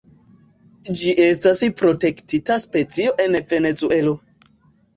[1.01, 4.19] Ĝi estas protektita specio en Venezuelo.